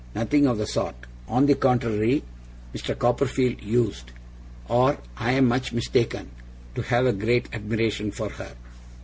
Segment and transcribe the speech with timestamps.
[0.15, 0.95] 'Nothing of the sort.
[1.27, 2.23] On the contrary,
[2.73, 2.97] Mr.
[2.97, 4.11] Copperfield used
[4.67, 6.31] or I am much mistaken
[6.73, 8.55] to have a great admiration for her.